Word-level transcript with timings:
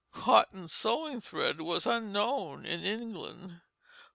Cotton 0.13 0.67
sewing 0.67 1.21
thread 1.21 1.61
was 1.61 1.85
unknown 1.85 2.65
in 2.65 2.83
England. 2.83 3.61